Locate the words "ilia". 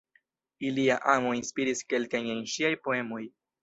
0.69-0.95